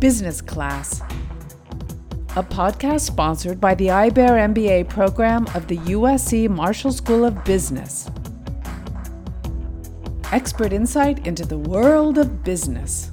Business 0.00 0.40
Class, 0.40 1.02
a 2.34 2.42
podcast 2.42 3.00
sponsored 3.00 3.60
by 3.60 3.74
the 3.74 3.88
IBEAR 3.88 4.54
MBA 4.54 4.88
program 4.88 5.46
of 5.54 5.68
the 5.68 5.76
USC 5.76 6.48
Marshall 6.48 6.90
School 6.90 7.22
of 7.22 7.44
Business. 7.44 8.08
Expert 10.32 10.72
insight 10.72 11.26
into 11.26 11.44
the 11.44 11.58
world 11.58 12.16
of 12.16 12.42
business. 12.42 13.10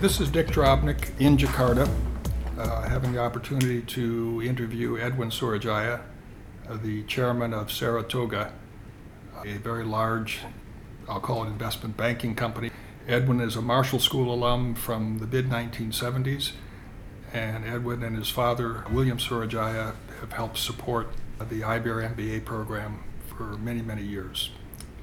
This 0.00 0.20
is 0.20 0.30
Dick 0.30 0.46
Drobnick 0.46 1.18
in 1.18 1.36
Jakarta, 1.36 1.90
uh, 2.56 2.82
having 2.82 3.12
the 3.12 3.18
opportunity 3.18 3.82
to 3.82 4.40
interview 4.44 5.00
Edwin 5.00 5.30
Soeryadjaya, 5.30 6.00
uh, 6.68 6.76
the 6.76 7.02
chairman 7.04 7.52
of 7.52 7.72
Saratoga, 7.72 8.52
a 9.44 9.54
very 9.54 9.84
large, 9.84 10.42
I'll 11.08 11.18
call 11.18 11.42
it 11.42 11.48
investment 11.48 11.96
banking 11.96 12.36
company. 12.36 12.70
Edwin 13.08 13.40
is 13.40 13.54
a 13.54 13.62
Marshall 13.62 14.00
School 14.00 14.34
alum 14.34 14.74
from 14.74 15.18
the 15.18 15.28
mid 15.28 15.48
1970s, 15.48 16.52
and 17.32 17.64
Edwin 17.64 18.02
and 18.02 18.16
his 18.16 18.30
father, 18.30 18.84
William 18.90 19.18
Soeryadjaya, 19.18 19.94
have 20.20 20.32
helped 20.32 20.58
support 20.58 21.10
the 21.38 21.60
IBEAR 21.60 22.16
MBA 22.16 22.44
program 22.44 23.04
for 23.28 23.56
many, 23.58 23.80
many 23.80 24.02
years. 24.02 24.50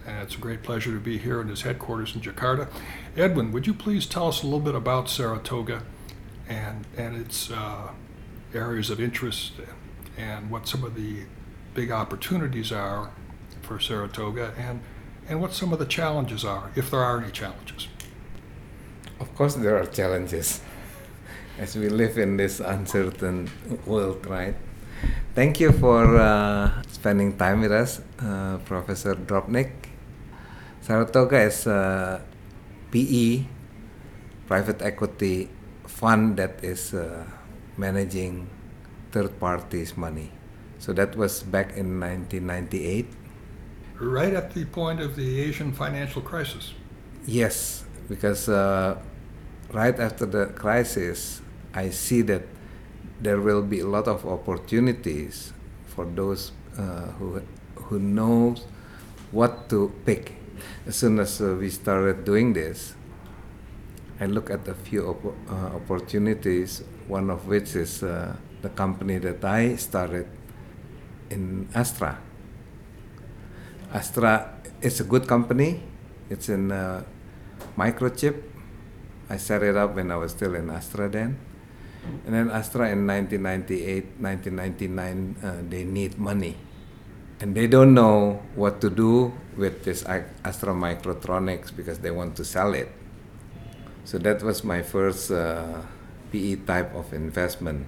And 0.05 0.21
it's 0.21 0.35
a 0.35 0.38
great 0.38 0.63
pleasure 0.63 0.91
to 0.91 0.99
be 0.99 1.17
here 1.17 1.39
in 1.39 1.48
his 1.48 1.62
headquarters 1.62 2.13
in 2.13 2.20
Jakarta. 2.20 2.67
Edwin, 3.16 3.53
would 3.53 3.67
you 3.67 3.73
please 3.73 4.05
tell 4.05 4.27
us 4.27 4.43
a 4.43 4.45
little 4.45 4.59
bit 4.59 4.76
about 4.76 5.09
Saratoga 5.09 5.84
and, 6.49 6.85
and 6.98 7.15
its 7.15 7.51
uh, 7.51 7.91
areas 8.54 8.90
of 8.90 8.99
interest 8.99 9.54
and 10.17 10.49
what 10.49 10.67
some 10.67 10.84
of 10.84 10.95
the 10.95 11.21
big 11.73 11.90
opportunities 11.90 12.70
are 12.70 13.12
for 13.62 13.79
Saratoga 13.79 14.54
and, 14.57 14.81
and 15.29 15.40
what 15.40 15.54
some 15.54 15.71
of 15.71 15.79
the 15.79 15.85
challenges 15.85 16.43
are, 16.43 16.70
if 16.76 16.91
there 16.91 16.99
are 16.99 17.21
any 17.21 17.31
challenges? 17.31 17.88
Of 19.23 19.32
course, 19.40 19.55
there 19.55 19.80
are 19.80 19.88
challenges 19.88 20.60
as 21.55 21.79
we 21.79 21.88
live 21.88 22.20
in 22.20 22.35
this 22.35 22.60
uncertain 22.60 23.48
world, 23.88 24.27
right? 24.27 24.54
Thank 25.34 25.62
you 25.63 25.71
for 25.71 26.20
uh, 26.20 26.84
spending 26.91 27.38
time 27.40 27.62
with 27.62 27.71
us, 27.71 28.04
uh, 28.20 28.60
Professor 28.68 29.15
Drobnick. 29.15 29.71
Saratoga 30.82 31.40
is 31.40 31.65
a 31.68 32.20
PE, 32.91 33.48
private 34.46 34.82
equity 34.82 35.48
fund 35.87 36.35
that 36.35 36.60
is 36.62 36.93
uh, 36.93 37.24
managing 37.77 38.49
third 39.13 39.40
parties' 39.40 39.96
money. 39.96 40.32
So 40.80 40.91
that 40.99 41.15
was 41.15 41.43
back 41.43 41.80
in 41.80 41.98
1998. 41.98 43.08
Right 44.02 44.34
at 44.34 44.54
the 44.54 44.65
point 44.65 44.99
of 44.99 45.15
the 45.15 45.40
Asian 45.40 45.71
financial 45.71 46.21
crisis. 46.21 46.74
Yes, 47.26 47.85
because 48.10 48.49
uh, 48.49 48.99
right 49.74 49.99
after 49.99 50.26
the 50.26 50.48
crisis, 50.48 51.41
I 51.74 51.90
see 51.90 52.21
that 52.24 52.43
there 53.20 53.41
will 53.41 53.62
be 53.62 53.80
a 53.80 53.88
lot 53.88 54.07
of 54.07 54.26
opportunities 54.26 55.54
for 55.88 56.05
those 56.05 56.52
uh, 56.77 57.07
who 57.18 57.41
who 57.76 57.99
knows 57.99 58.65
what 59.32 59.70
to 59.70 59.91
pick. 60.05 60.34
As 60.85 60.96
soon 60.96 61.20
as 61.20 61.41
uh, 61.41 61.55
we 61.60 61.70
started 61.70 62.24
doing 62.24 62.54
this, 62.54 62.96
I 64.19 64.28
look 64.28 64.50
at 64.50 64.68
a 64.68 64.74
few 64.74 65.07
op- 65.09 65.35
uh, 65.50 65.75
opportunities. 65.75 66.84
One 67.08 67.30
of 67.30 67.47
which 67.47 67.75
is 67.75 68.02
uh, 68.03 68.35
the 68.62 68.69
company 68.69 69.18
that 69.19 69.44
I 69.44 69.75
started 69.75 70.28
in 71.30 71.68
Astra. 71.75 72.18
Astra 73.94 74.56
is 74.81 75.00
a 75.02 75.03
good 75.03 75.28
company. 75.28 75.84
It's 76.30 76.47
in 76.47 76.72
uh, 76.72 77.03
microchip. 77.78 78.53
I 79.34 79.38
set 79.38 79.63
it 79.63 79.75
up 79.75 79.95
when 79.95 80.12
I 80.12 80.16
was 80.16 80.31
still 80.31 80.53
in 80.53 80.69
Astra 80.69 81.09
then. 81.09 81.39
And 82.25 82.35
then 82.35 82.51
Astra 82.51 82.91
in 82.91 83.07
1998, 83.07 84.22
1999, 84.22 85.35
uh, 85.41 85.63
they 85.68 85.84
need 85.84 86.19
money. 86.19 86.56
And 87.40 87.56
they 87.56 87.66
don't 87.66 87.96
know 87.96 88.44
what 88.53 88.80
to 88.81 88.91
do 88.91 89.34
with 89.58 89.85
this 89.85 90.06
Astra 90.06 90.74
Microtronics 90.74 91.75
because 91.75 91.97
they 92.00 92.12
want 92.12 92.35
to 92.35 92.46
sell 92.46 92.75
it. 92.75 92.91
So 94.06 94.19
that 94.19 94.44
was 94.44 94.63
my 94.63 94.84
first 94.84 95.31
uh, 95.31 95.81
PE 96.31 96.58
type 96.68 96.94
of 96.94 97.12
investment. 97.12 97.88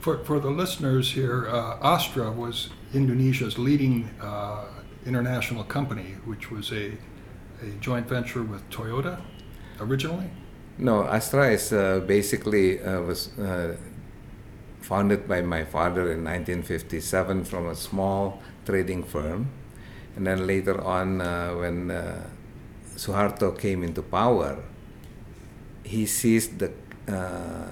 For, 0.00 0.24
for 0.24 0.40
the 0.40 0.50
listeners 0.50 1.12
here, 1.12 1.48
uh, 1.48 1.76
Astra 1.82 2.30
was 2.32 2.70
Indonesia's 2.94 3.58
leading 3.58 4.08
uh, 4.22 4.64
international 5.04 5.64
company, 5.64 6.14
which 6.24 6.50
was 6.50 6.72
a, 6.72 6.92
a 7.60 7.70
joint 7.80 8.08
venture 8.08 8.42
with 8.42 8.62
Toyota 8.70 9.20
originally? 9.84 10.30
No, 10.78 11.04
Astra 11.04 11.50
is 11.50 11.72
uh, 11.72 12.00
basically 12.00 12.82
uh, 12.82 13.00
was 13.02 13.30
uh, 13.38 13.76
founded 14.80 15.28
by 15.28 15.40
my 15.40 15.64
father 15.64 16.10
in 16.12 16.24
1957 16.24 17.44
from 17.44 17.68
a 17.68 17.74
small 17.76 18.42
trading 18.66 19.04
firm, 19.04 19.50
and 20.16 20.26
then 20.26 20.46
later 20.46 20.80
on, 20.82 21.20
uh, 21.20 21.50
when 21.54 21.90
uh, 21.90 22.26
Suharto 22.96 23.56
came 23.56 23.84
into 23.84 24.02
power, 24.02 24.64
he 25.84 26.06
seized 26.06 26.58
the 26.58 26.72
uh, 27.08 27.68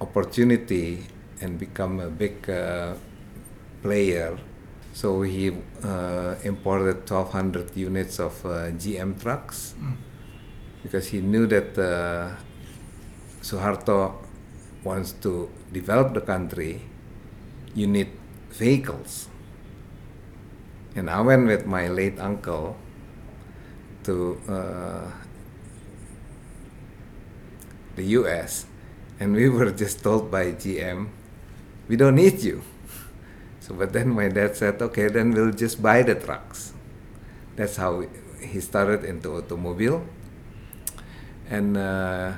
opportunity 0.00 1.06
and 1.40 1.58
become 1.58 2.00
a 2.00 2.10
big 2.10 2.42
player. 3.82 4.38
So 4.92 5.22
he 5.22 5.46
imported 6.42 7.08
1,200 7.08 7.76
units 7.76 8.18
of 8.18 8.42
GM 8.42 9.20
trucks. 9.20 9.74
Mm 9.78 10.09
because 10.82 11.08
he 11.08 11.20
knew 11.20 11.46
that 11.46 11.76
uh, 11.78 12.36
Suharto 13.42 14.14
wants 14.82 15.12
to 15.20 15.50
develop 15.72 16.14
the 16.14 16.20
country, 16.20 16.80
you 17.74 17.86
need 17.86 18.08
vehicles. 18.50 19.28
And 20.96 21.08
I 21.08 21.20
went 21.20 21.46
with 21.46 21.66
my 21.66 21.88
late 21.88 22.18
uncle 22.18 22.76
to 24.04 24.40
uh, 24.48 25.10
the 27.96 28.04
US, 28.20 28.66
and 29.20 29.34
we 29.34 29.48
were 29.56 29.70
just 29.70 30.02
told 30.02 30.30
by 30.30 30.52
GM, 30.52 31.08
we 31.88 31.96
don't 31.96 32.16
need 32.16 32.40
you. 32.40 32.62
So, 33.60 33.76
but 33.76 33.92
then 33.92 34.08
my 34.08 34.26
dad 34.28 34.56
said, 34.56 34.80
okay, 34.82 35.06
then 35.08 35.30
we'll 35.32 35.52
just 35.52 35.82
buy 35.82 36.02
the 36.02 36.16
trucks. 36.16 36.72
That's 37.54 37.76
how 37.76 38.02
he 38.40 38.58
started 38.58 39.04
into 39.04 39.36
automobile 39.36 40.02
and 41.50 41.76
uh, 41.76 42.32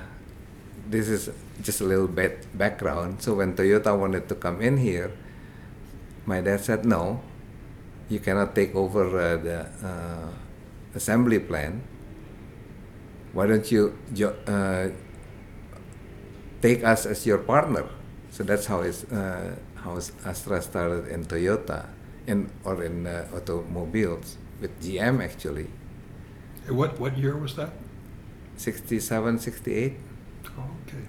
this 0.89 1.09
is 1.09 1.31
just 1.61 1.81
a 1.81 1.85
little 1.85 2.09
bit 2.09 2.49
background. 2.57 3.23
So 3.23 3.35
when 3.35 3.55
Toyota 3.55 3.97
wanted 3.97 4.29
to 4.29 4.35
come 4.35 4.61
in 4.61 4.79
here, 4.79 5.13
my 6.27 6.41
dad 6.41 6.61
said, 6.61 6.85
no, 6.85 7.21
you 8.09 8.19
cannot 8.19 8.55
take 8.55 8.75
over 8.75 9.05
uh, 9.07 9.37
the 9.37 9.61
uh, 9.85 10.29
assembly 10.95 11.39
plant. 11.39 11.83
Why 13.33 13.47
don't 13.47 13.71
you 13.71 13.97
uh, 14.47 14.89
take 16.61 16.85
us 16.85 17.07
as 17.07 17.25
your 17.27 17.39
partner? 17.39 17.89
So 18.31 18.45
that's 18.45 18.67
how 18.67 18.81
it's, 18.81 19.05
uh, 19.05 19.57
how 19.77 19.97
Astra 20.25 20.63
started 20.63 21.09
in 21.09 21.25
Toyota, 21.25 21.87
in 22.27 22.51
or 22.65 22.83
in 22.83 23.07
uh, 23.07 23.29
automobiles 23.35 24.37
with 24.61 24.73
GM 24.81 25.23
actually. 25.23 25.69
What 26.69 27.01
what 27.01 27.19
year 27.19 27.37
was 27.37 27.57
that? 27.57 27.73
67, 28.57 29.39
68. 29.39 29.97
Oh, 30.47 30.65
okay. 30.87 31.05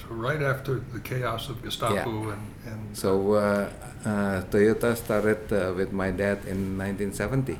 So 0.00 0.14
right 0.14 0.42
after 0.42 0.80
the 0.92 1.00
chaos 1.00 1.48
of 1.48 1.62
Gestapu 1.62 2.24
yeah. 2.26 2.32
and, 2.32 2.50
and 2.66 2.96
so 2.96 3.34
uh, 3.34 3.70
uh, 4.04 4.42
Toyota 4.50 4.96
started 4.96 5.52
uh, 5.52 5.72
with 5.74 5.92
my 5.92 6.10
dad 6.10 6.44
in 6.46 6.78
1970 6.78 7.58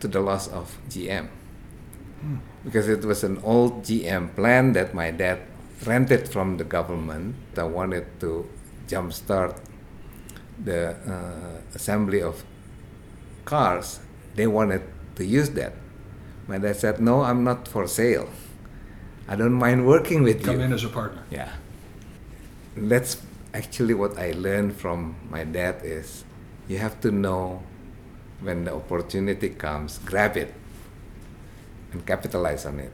to 0.00 0.08
the 0.08 0.20
loss 0.20 0.48
of 0.48 0.78
GM 0.88 1.28
hmm. 2.20 2.36
because 2.64 2.88
it 2.88 3.04
was 3.04 3.24
an 3.24 3.38
old 3.42 3.82
GM 3.82 4.34
plan 4.34 4.72
that 4.74 4.94
my 4.94 5.10
dad 5.10 5.40
rented 5.84 6.28
from 6.28 6.56
the 6.56 6.64
government 6.64 7.36
that 7.54 7.66
wanted 7.66 8.06
to 8.20 8.48
jumpstart 8.86 9.58
the 10.62 10.94
uh, 11.08 11.60
assembly 11.74 12.22
of 12.22 12.44
cars. 13.44 14.00
They 14.34 14.46
wanted 14.46 14.82
to 15.16 15.24
use 15.24 15.50
that 15.50 15.74
my 16.48 16.58
dad 16.58 16.76
said, 16.76 17.00
No, 17.00 17.22
I'm 17.22 17.44
not 17.44 17.68
for 17.68 17.86
sale. 17.86 18.28
I 19.26 19.36
don't 19.36 19.54
mind 19.54 19.86
working 19.86 20.22
with 20.22 20.44
Come 20.44 20.54
you. 20.54 20.58
Come 20.58 20.66
in 20.66 20.72
as 20.72 20.84
a 20.84 20.88
partner. 20.88 21.22
Yeah. 21.30 21.50
That's 22.76 23.22
actually 23.54 23.94
what 23.94 24.18
I 24.18 24.32
learned 24.32 24.76
from 24.76 25.16
my 25.30 25.44
dad 25.44 25.80
is 25.82 26.24
you 26.68 26.78
have 26.78 27.00
to 27.00 27.10
know 27.10 27.62
when 28.40 28.64
the 28.64 28.74
opportunity 28.74 29.50
comes, 29.50 29.98
grab 29.98 30.36
it 30.36 30.52
and 31.92 32.04
capitalize 32.04 32.66
on 32.66 32.80
it. 32.80 32.92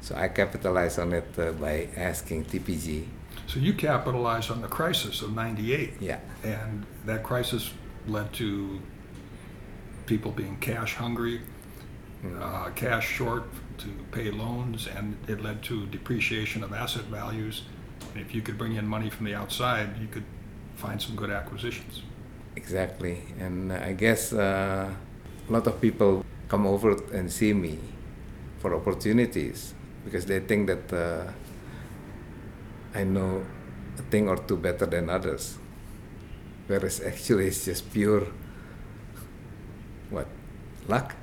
So 0.00 0.14
I 0.14 0.28
capitalized 0.28 0.98
on 0.98 1.12
it 1.12 1.28
uh, 1.38 1.52
by 1.52 1.88
asking 1.96 2.44
TPG. 2.44 3.06
So 3.46 3.58
you 3.58 3.74
capitalized 3.74 4.50
on 4.50 4.62
the 4.62 4.68
crisis 4.68 5.22
of 5.22 5.34
98. 5.34 5.94
Yeah. 6.00 6.20
And 6.44 6.86
that 7.04 7.22
crisis 7.24 7.72
led 8.06 8.32
to 8.34 8.80
people 10.06 10.30
being 10.30 10.56
cash 10.58 10.94
hungry, 10.94 11.40
uh, 12.40 12.70
cash 12.74 13.08
short 13.08 13.44
to 13.78 13.88
pay 14.12 14.30
loans, 14.30 14.88
and 14.96 15.16
it 15.28 15.40
led 15.40 15.62
to 15.64 15.86
depreciation 15.86 16.62
of 16.62 16.72
asset 16.72 17.04
values. 17.04 17.62
And 18.12 18.20
if 18.20 18.34
you 18.34 18.42
could 18.42 18.58
bring 18.58 18.76
in 18.76 18.86
money 18.86 19.10
from 19.10 19.26
the 19.26 19.34
outside, 19.34 19.98
you 20.00 20.06
could 20.06 20.24
find 20.76 21.00
some 21.00 21.16
good 21.16 21.30
acquisitions. 21.30 22.02
Exactly, 22.56 23.22
and 23.38 23.72
I 23.72 23.92
guess 23.92 24.32
uh, 24.32 24.92
a 25.48 25.52
lot 25.52 25.66
of 25.66 25.80
people 25.80 26.24
come 26.48 26.66
over 26.66 26.96
and 27.12 27.30
see 27.30 27.54
me 27.54 27.78
for 28.58 28.74
opportunities 28.74 29.74
because 30.04 30.26
they 30.26 30.40
think 30.40 30.66
that 30.66 30.92
uh, 30.92 31.32
I 32.94 33.04
know 33.04 33.44
a 33.98 34.02
thing 34.02 34.28
or 34.28 34.36
two 34.36 34.56
better 34.56 34.86
than 34.86 35.08
others, 35.08 35.58
whereas 36.66 37.00
actually 37.06 37.46
it's 37.46 37.64
just 37.64 37.90
pure 37.92 38.26
what 40.10 40.26
luck, 40.88 41.14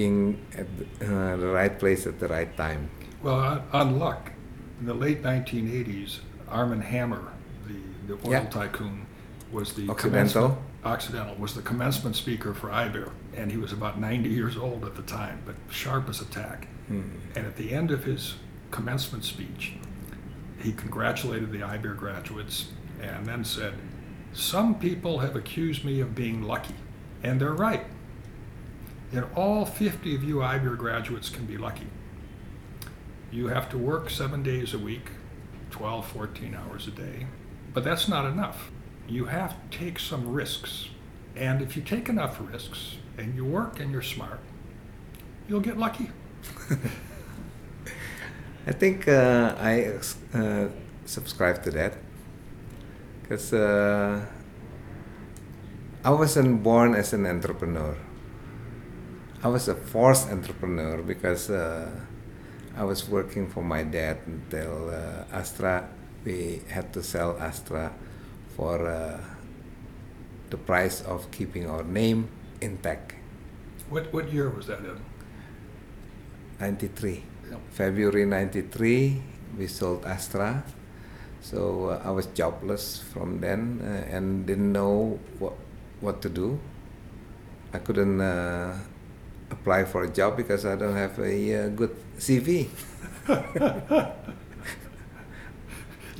being 0.00 0.44
at 0.56 0.66
the, 0.78 0.84
uh, 1.32 1.36
the 1.36 1.46
right 1.48 1.78
place 1.78 2.06
at 2.06 2.18
the 2.20 2.28
right 2.28 2.54
time. 2.56 2.90
Well, 3.22 3.34
on, 3.36 3.62
on 3.72 3.98
luck, 3.98 4.32
in 4.80 4.86
the 4.86 4.94
late 4.94 5.22
1980s, 5.22 6.20
Armand 6.48 6.84
Hammer, 6.84 7.32
the, 7.66 8.14
the 8.14 8.26
oil 8.26 8.32
Yeah. 8.32 8.44
tycoon, 8.46 9.06
was 9.52 9.72
the 9.74 9.88
Occidental. 9.90 9.96
commencement- 10.48 10.58
Occidental 10.82 11.34
was 11.36 11.54
the 11.54 11.60
commencement 11.62 12.16
speaker 12.16 12.54
for 12.54 12.70
IBEAR, 12.70 13.10
and 13.36 13.50
he 13.50 13.58
was 13.58 13.72
about 13.72 14.00
90 14.00 14.30
years 14.30 14.56
old 14.56 14.84
at 14.84 14.94
the 14.94 15.02
time, 15.02 15.40
but 15.44 15.54
sharp 15.70 16.08
as 16.08 16.20
a 16.22 16.24
tack. 16.26 16.68
And 16.88 17.12
at 17.36 17.56
the 17.56 17.72
end 17.72 17.90
of 17.92 18.02
his 18.02 18.34
commencement 18.72 19.24
speech, 19.24 19.74
he 20.60 20.72
congratulated 20.72 21.52
the 21.52 21.58
IBEAR 21.62 21.94
graduates 21.96 22.68
and 23.00 23.26
then 23.26 23.44
said, 23.44 23.74
Some 24.32 24.74
people 24.76 25.18
have 25.20 25.36
accused 25.36 25.84
me 25.84 26.00
of 26.00 26.14
being 26.16 26.42
lucky, 26.42 26.74
and 27.22 27.40
they're 27.40 27.52
right. 27.52 27.84
And 29.12 29.26
all 29.34 29.64
50 29.64 30.14
of 30.14 30.22
you 30.22 30.36
IBEAR 30.36 30.76
graduates 30.76 31.28
can 31.28 31.46
be 31.46 31.56
lucky. 31.56 31.88
You 33.32 33.48
have 33.48 33.68
to 33.70 33.78
work 33.78 34.10
seven 34.10 34.42
days 34.42 34.74
a 34.74 34.78
week, 34.78 35.10
12, 35.70 36.06
14 36.06 36.54
hours 36.54 36.86
a 36.86 36.90
day. 36.90 37.26
But 37.72 37.84
that's 37.84 38.08
not 38.08 38.24
enough. 38.24 38.70
You 39.08 39.26
have 39.26 39.54
to 39.70 39.78
take 39.78 39.98
some 39.98 40.28
risks. 40.28 40.90
And 41.36 41.62
if 41.62 41.76
you 41.76 41.82
take 41.82 42.08
enough 42.08 42.38
risks 42.40 42.96
and 43.18 43.34
you 43.34 43.44
work 43.44 43.80
and 43.80 43.90
you're 43.92 44.02
smart, 44.02 44.40
you'll 45.48 45.60
get 45.60 45.76
lucky. 45.76 46.10
I 48.66 48.72
think 48.72 49.08
uh, 49.08 49.54
I 49.58 49.98
uh, 50.34 50.68
subscribe 51.04 51.62
to 51.64 51.70
that 51.72 51.94
because 53.22 53.52
uh, 53.52 54.24
I 56.04 56.10
wasn't 56.10 56.62
born 56.62 56.94
as 56.94 57.12
an 57.12 57.26
entrepreneur. 57.26 57.96
I 59.42 59.48
was 59.48 59.68
a 59.68 59.74
forced 59.74 60.28
entrepreneur 60.28 61.00
because 61.00 61.48
uh, 61.48 61.88
I 62.76 62.84
was 62.84 63.08
working 63.08 63.48
for 63.48 63.64
my 63.64 63.82
dad 63.82 64.18
until 64.26 64.90
uh, 64.90 65.24
Astra. 65.32 65.88
We 66.26 66.60
had 66.68 66.92
to 66.92 67.02
sell 67.02 67.38
Astra 67.40 67.90
for 68.54 68.86
uh, 68.86 69.18
the 70.50 70.58
price 70.58 71.00
of 71.00 71.30
keeping 71.30 71.70
our 71.70 71.82
name 71.82 72.28
intact. 72.60 73.14
What, 73.88 74.12
what 74.12 74.30
year 74.30 74.50
was 74.50 74.66
that 74.66 74.80
in? 74.80 75.00
93. 76.60 77.24
Yep. 77.50 77.60
February 77.70 78.26
93, 78.26 79.22
we 79.56 79.66
sold 79.66 80.04
Astra. 80.04 80.62
So 81.40 81.88
uh, 81.88 82.02
I 82.04 82.10
was 82.10 82.26
jobless 82.26 83.00
from 83.00 83.40
then 83.40 83.80
uh, 83.82 84.14
and 84.14 84.44
didn't 84.44 84.70
know 84.70 85.18
what, 85.38 85.54
what 86.00 86.20
to 86.20 86.28
do. 86.28 86.60
I 87.72 87.78
couldn't 87.78 88.20
uh, 88.20 88.76
apply 89.50 89.84
for 89.84 90.04
a 90.04 90.10
job 90.10 90.36
because 90.36 90.64
I 90.64 90.76
don't 90.76 90.96
have 90.96 91.18
a 91.18 91.66
uh, 91.66 91.68
good 91.68 91.94
CV. 92.18 92.68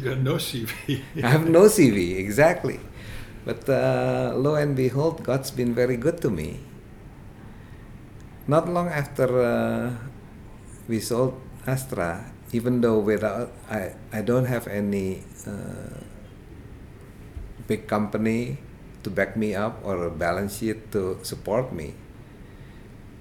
You 0.01 0.17
had 0.17 0.25
no 0.25 0.41
CV. 0.41 1.05
I 1.21 1.29
have 1.29 1.45
no 1.45 1.69
CV, 1.69 2.17
exactly. 2.17 2.81
But 3.45 3.69
uh, 3.69 4.33
lo 4.33 4.57
and 4.57 4.73
behold, 4.73 5.21
God's 5.23 5.51
been 5.53 5.75
very 5.77 5.97
good 6.01 6.25
to 6.25 6.31
me. 6.33 6.61
Not 8.49 8.65
long 8.69 8.89
after 8.89 9.29
uh, 9.29 9.93
we 10.89 11.01
sold 11.01 11.37
Astra, 11.67 12.33
even 12.53 12.81
though 12.81 12.99
without 12.99 13.53
I, 13.69 13.93
I 14.13 14.23
don't 14.25 14.47
have 14.49 14.67
any 14.69 15.23
uh, 15.47 16.01
big 17.69 17.87
company 17.87 18.57
to 19.05 19.11
back 19.11 19.37
me 19.37 19.55
up 19.55 19.85
or 19.85 20.09
a 20.09 20.11
balance 20.11 20.59
sheet 20.59 20.91
to 20.93 21.21
support 21.23 21.73
me. 21.73 21.93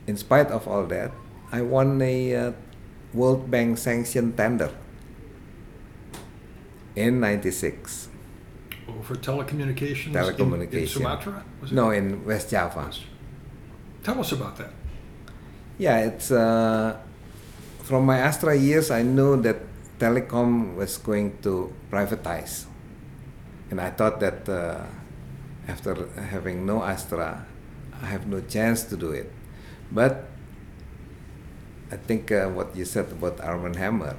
In 0.09 0.17
spite 0.17 0.50
of 0.50 0.67
all 0.67 0.85
that, 0.88 1.11
I 1.51 1.61
won 1.61 2.01
a 2.01 2.35
uh, 2.35 2.51
World 3.13 3.51
Bank 3.51 3.77
sanctioned 3.77 4.35
tender 4.35 4.71
in 6.95 7.19
96. 7.19 8.09
Oh, 8.88 9.01
for 9.03 9.13
telecommunications? 9.15 10.09
in- 10.73 10.79
In, 10.79 10.88
Sumatra? 10.88 11.45
Was 11.61 11.71
it? 11.71 11.75
No, 11.75 11.91
in 11.91 12.25
West 12.25 12.50
Java. 12.50 12.89
Tell 14.03 14.19
us 14.19 14.31
about 14.31 14.57
that. 14.57 14.71
Yeah, 15.77 16.00
it's 16.00 16.31
uh, 16.31 16.97
from 17.83 18.07
my 18.07 18.17
Astra 18.17 18.56
years. 18.57 18.89
I 18.89 19.03
knew 19.03 19.39
that 19.44 19.57
telecom 20.00 20.73
was 20.75 20.97
going 20.97 21.38
to 21.44 21.71
privatize, 21.91 22.65
and 23.69 23.79
I 23.79 23.91
thought 23.91 24.19
that 24.21 24.50
uh, 24.50 24.81
after 25.67 25.94
having 26.17 26.65
no 26.65 26.81
Astra, 26.81 27.45
I 28.01 28.06
have 28.07 28.25
no 28.25 28.41
chance 28.41 28.81
to 28.89 28.97
do 28.97 29.11
it. 29.11 29.31
But 29.91 30.25
I 31.91 31.97
think 31.97 32.31
uh, 32.31 32.47
what 32.50 32.75
you 32.75 32.86
said 32.86 33.12
about 33.12 33.41
Armand 33.41 33.75
Hammer, 33.75 34.15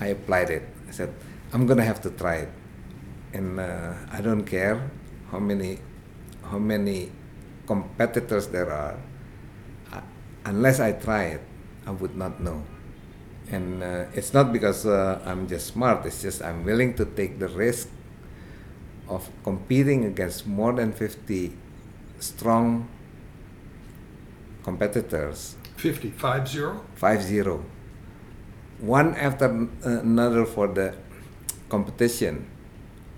I 0.00 0.08
applied 0.12 0.50
it. 0.50 0.64
I 0.88 0.92
said 0.92 1.12
I'm 1.52 1.66
gonna 1.66 1.84
have 1.84 2.00
to 2.02 2.10
try 2.10 2.44
it, 2.48 2.52
and 3.32 3.58
uh, 3.58 3.94
I 4.12 4.20
don't 4.20 4.44
care 4.44 4.90
how 5.30 5.38
many 5.40 5.78
how 6.44 6.58
many 6.58 7.10
competitors 7.66 8.48
there 8.48 8.70
are. 8.70 8.96
I- 9.92 10.04
unless 10.44 10.80
I 10.80 10.92
try 10.92 11.40
it, 11.40 11.42
I 11.86 11.92
would 11.92 12.16
not 12.16 12.40
know. 12.40 12.62
And 13.50 13.82
uh, 13.82 14.06
it's 14.14 14.32
not 14.34 14.52
because 14.52 14.86
uh, 14.86 15.20
I'm 15.26 15.48
just 15.48 15.68
smart, 15.74 16.06
it's 16.06 16.22
just 16.22 16.42
I'm 16.42 16.64
willing 16.64 16.94
to 16.94 17.04
take 17.04 17.38
the 17.40 17.48
risk 17.48 17.88
of 19.08 19.28
competing 19.42 20.04
against 20.04 20.46
more 20.46 20.72
than 20.72 20.92
50 20.92 21.52
strong 22.20 22.88
competitors, 24.62 25.56
50, 25.76 26.10
5 26.10 26.48
0? 26.48 26.84
5 26.94 27.22
0. 27.22 27.64
One 28.80 29.14
after 29.14 29.68
uh, 29.84 30.00
another 30.00 30.44
for 30.44 30.68
the 30.68 30.94
competition. 31.68 32.46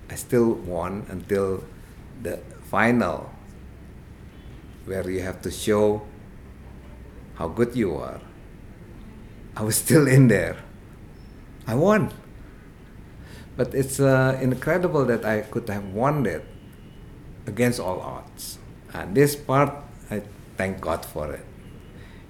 I 0.09 0.15
still 0.15 0.53
won 0.53 1.05
until 1.09 1.63
the 2.21 2.37
final, 2.69 3.31
where 4.85 5.09
you 5.09 5.21
have 5.21 5.41
to 5.41 5.51
show 5.51 6.05
how 7.35 7.47
good 7.47 7.75
you 7.75 7.95
are. 7.95 8.21
I 9.55 9.63
was 9.63 9.75
still 9.75 10.07
in 10.07 10.27
there. 10.27 10.57
I 11.65 11.75
won. 11.75 12.11
But 13.55 13.73
it's 13.73 13.99
uh, 13.99 14.37
incredible 14.41 15.05
that 15.05 15.25
I 15.25 15.41
could 15.41 15.69
have 15.69 15.85
won 15.93 16.25
it 16.25 16.45
against 17.45 17.79
all 17.79 18.01
odds. 18.01 18.57
And 18.93 19.15
this 19.15 19.35
part, 19.35 19.73
I 20.09 20.23
thank 20.63 20.79
God 20.79 21.03
for 21.03 21.27
it. 21.35 21.43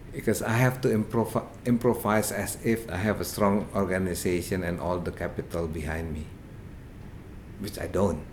Because 0.09 0.41
I 0.41 0.57
have 0.57 0.81
to 0.81 0.89
improv- 0.89 1.45
improvise 1.69 2.33
as 2.33 2.57
if 2.65 2.89
I 2.89 2.97
have 2.97 3.21
a 3.21 3.25
strong 3.25 3.69
organization 3.77 4.65
and 4.65 4.81
all 4.81 4.97
the 4.97 5.13
capital 5.13 5.69
behind 5.69 6.13
me, 6.17 6.25
which 7.61 7.77
I 7.77 7.85
don't. 7.85 8.25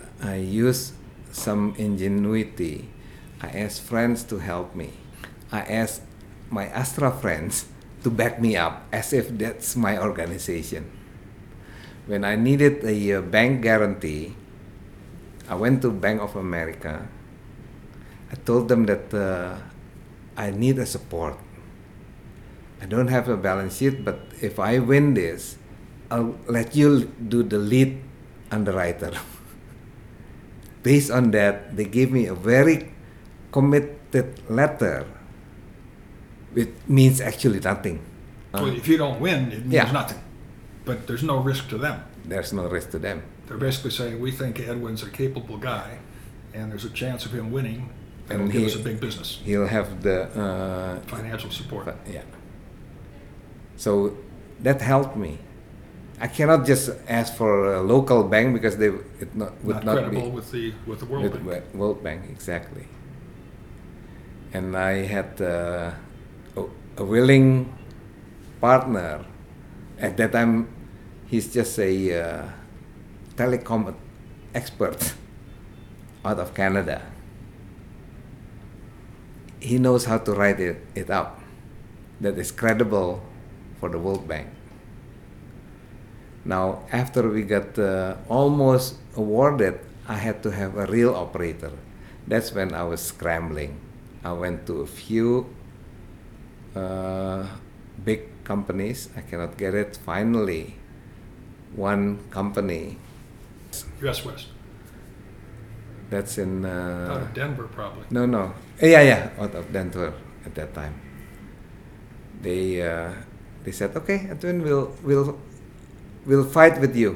But 0.00 0.32
I 0.32 0.40
use 0.40 0.96
some 1.28 1.76
ingenuity. 1.76 2.88
I 3.44 3.52
ask 3.52 3.84
friends 3.84 4.24
to 4.32 4.40
help 4.40 4.72
me. 4.72 4.96
I 5.52 5.60
ask 5.60 6.00
my 6.48 6.72
Astra 6.72 7.12
friends 7.12 7.68
to 8.00 8.08
back 8.08 8.40
me 8.40 8.56
up 8.56 8.88
as 8.92 9.12
if 9.12 9.28
that's 9.28 9.76
my 9.76 10.00
organization. 10.00 10.88
When 12.08 12.24
I 12.24 12.36
needed 12.36 12.84
a 12.84 12.96
uh, 13.12 13.20
bank 13.20 13.60
guarantee, 13.60 14.36
I 15.48 15.56
went 15.56 15.84
to 15.84 15.92
Bank 15.92 16.20
of 16.20 16.36
America. 16.36 17.08
I 18.34 18.36
told 18.42 18.66
them 18.66 18.86
that 18.90 19.14
uh, 19.14 19.54
I 20.36 20.50
need 20.50 20.78
a 20.82 20.86
support. 20.86 21.38
I 22.82 22.86
don't 22.86 23.06
have 23.06 23.28
a 23.28 23.36
balance 23.36 23.78
sheet, 23.78 24.04
but 24.04 24.18
if 24.42 24.58
I 24.58 24.80
win 24.80 25.14
this, 25.14 25.56
I'll 26.10 26.34
let 26.50 26.74
you 26.74 27.06
do 27.28 27.44
the 27.44 27.58
lead 27.58 28.02
underwriter. 28.50 29.12
Based 30.82 31.12
on 31.14 31.30
that, 31.30 31.76
they 31.76 31.84
gave 31.84 32.10
me 32.10 32.26
a 32.26 32.34
very 32.34 32.90
committed 33.52 34.42
letter, 34.50 35.06
which 36.52 36.74
means 36.88 37.20
actually 37.20 37.60
nothing. 37.60 38.02
Well, 38.52 38.66
if 38.74 38.88
you 38.88 38.98
don't 38.98 39.20
win, 39.20 39.52
it 39.52 39.62
means 39.62 39.72
Yeah. 39.74 39.92
nothing. 39.92 40.18
But 40.84 41.06
there's 41.06 41.22
no 41.22 41.38
risk 41.38 41.68
to 41.68 41.78
them. 41.78 42.02
There's 42.26 42.52
no 42.52 42.66
risk 42.66 42.90
to 42.90 42.98
them. 42.98 43.22
They're 43.46 43.62
basically 43.62 43.92
saying, 43.92 44.18
we 44.20 44.32
think 44.32 44.58
Edwin's 44.58 45.02
a 45.04 45.10
capable 45.10 45.56
guy, 45.56 45.98
and 46.52 46.72
there's 46.72 46.84
a 46.84 46.90
chance 46.90 47.24
of 47.24 47.32
him 47.32 47.52
winning, 47.52 47.88
That'll 48.26 48.44
And 48.44 48.52
give 48.52 48.62
he- 48.62 48.66
us 48.68 48.76
a 48.76 48.78
big 48.78 49.00
business, 49.00 49.40
He'll 49.44 49.66
have 49.66 50.02
the 50.02 50.22
uh, 50.38 51.00
financial 51.06 51.50
support. 51.50 51.84
But, 51.86 51.98
yeah. 52.10 52.22
So 53.76 54.16
that 54.60 54.80
helped 54.80 55.16
me. 55.16 55.38
I 56.20 56.28
cannot 56.28 56.64
just 56.64 56.90
ask 57.08 57.34
for 57.34 57.74
a 57.74 57.82
local 57.82 58.22
bank 58.24 58.54
because 58.54 58.76
they 58.78 58.86
it 59.20 59.34
not, 59.34 59.52
would 59.64 59.76
Not 59.76 59.84
not, 59.84 59.94
credible 59.96 60.22
be 60.22 60.28
with 60.30 60.50
the, 60.52 60.72
with 60.86 61.00
the 61.00 61.06
World 61.06 61.24
with 61.24 61.32
Bank. 61.46 61.64
Wo- 61.74 61.78
World 61.80 62.02
Bank 62.04 62.22
exactly. 62.30 62.86
And 64.52 64.76
I 64.76 65.04
had 65.04 65.40
uh, 65.40 65.90
a, 66.56 66.62
a 66.98 67.04
willing 67.04 67.74
partner. 68.60 69.24
At 69.98 70.16
that 70.16 70.32
time, 70.32 70.68
he's 71.26 71.52
just 71.52 71.78
a 71.78 71.92
uh, 72.22 72.44
telecom 73.36 73.92
expert 74.54 75.14
out 76.24 76.38
of 76.38 76.54
Canada. 76.54 77.02
He 79.64 79.80
knows 79.80 80.04
how 80.04 80.18
to 80.18 80.32
write 80.36 80.60
it, 80.60 80.84
it 80.94 81.08
up 81.08 81.40
that 82.20 82.36
is 82.36 82.52
credible 82.52 83.24
for 83.80 83.88
the 83.88 83.98
World 83.98 84.28
Bank. 84.28 84.48
Now, 86.44 86.84
after 86.92 87.24
we 87.28 87.42
got 87.42 87.78
uh, 87.78 88.16
almost 88.28 89.00
awarded, 89.16 89.80
I 90.06 90.20
had 90.20 90.42
to 90.42 90.50
have 90.50 90.76
a 90.76 90.84
real 90.84 91.14
operator. 91.14 91.72
That's 92.28 92.52
when 92.52 92.74
I 92.74 92.84
was 92.84 93.00
scrambling. 93.00 93.80
I 94.22 94.32
went 94.32 94.66
to 94.66 94.84
a 94.84 94.86
few 94.86 95.48
uh, 96.76 97.46
big 98.04 98.44
companies. 98.44 99.08
I 99.16 99.22
cannot 99.22 99.56
get 99.56 99.74
it. 99.74 99.96
Finally, 99.96 100.76
one 101.74 102.20
company 102.30 102.98
US 104.02 104.24
West, 104.24 104.48
that's 106.14 106.38
in. 106.38 106.64
out 106.64 107.10
Uh, 107.10 107.20
of 107.26 107.34
Denver 107.34 107.66
probably. 107.78 108.04
no, 108.10 108.26
no. 108.26 108.52
Yeah, 108.80 109.02
yeah, 109.02 109.30
out 109.42 109.54
of 109.54 109.72
Denver 109.72 110.12
at 110.46 110.54
that 110.54 110.70
time. 110.74 110.94
They 112.42 112.82
uh, 112.82 113.12
they 113.64 113.72
said, 113.72 113.96
okay, 113.96 114.28
Edwin, 114.30 114.62
we'll 114.62 114.92
we'll 115.02 115.38
we'll 116.26 116.44
fight 116.44 116.80
with 116.80 116.94
you. 116.96 117.10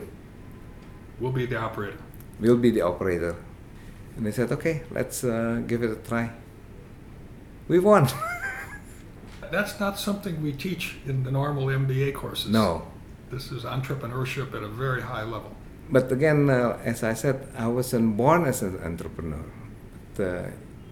We'll 1.21 1.33
be 1.33 1.47
the 1.47 1.59
operator. 1.59 1.99
We'll 2.41 2.57
be 2.57 2.71
the 2.71 2.83
operator. 2.83 3.35
And 4.17 4.27
they 4.27 4.33
said, 4.33 4.51
okay, 4.53 4.83
let's 4.91 5.23
uh, 5.25 5.63
give 5.67 5.83
it 5.83 5.91
a 5.91 5.97
try. 6.09 6.31
We 7.69 7.79
won. 7.79 8.09
That's 9.51 9.81
not 9.81 9.99
something 9.99 10.43
we 10.43 10.53
teach 10.53 10.97
in 11.07 11.23
the 11.25 11.31
normal 11.31 11.67
MBA 11.67 12.15
courses. 12.15 12.51
no, 12.51 12.87
This 13.31 13.51
is 13.53 13.65
entrepreneurship 13.65 14.55
at 14.55 14.63
a 14.63 14.69
very 14.69 15.03
high 15.03 15.23
level. 15.25 15.53
But 15.91 16.11
again, 16.13 16.51
uh, 16.51 16.79
as 16.85 17.03
I 17.03 17.15
said, 17.15 17.49
I 17.57 17.67
wasn't 17.69 18.17
born 18.17 18.45
as 18.45 18.63
an 18.63 18.79
entrepreneur. 18.85 19.45
But, 20.15 20.25
uh, 20.25 20.43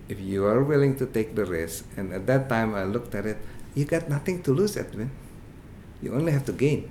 if 0.09 0.21
you 0.21 0.45
are 0.47 0.63
willing 0.63 0.97
to 0.99 1.07
take 1.07 1.35
the 1.35 1.45
risk, 1.45 1.85
and 1.97 2.13
at 2.13 2.27
that 2.27 2.49
time 2.49 2.75
I 2.75 2.85
looked 2.85 3.15
at 3.15 3.27
it, 3.27 3.39
you 3.75 3.85
got 3.85 4.09
nothing 4.09 4.43
to 4.45 4.53
lose, 4.55 4.77
Edwin. 4.77 5.11
You 6.01 6.15
only 6.15 6.33
have 6.33 6.45
to 6.47 6.53
gain. 6.53 6.91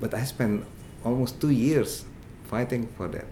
But 0.00 0.14
I 0.14 0.24
spent 0.24 0.64
almost 1.04 1.40
two 1.40 1.50
years 1.50 2.04
fighting 2.44 2.88
for 2.96 3.08
that. 3.08 3.26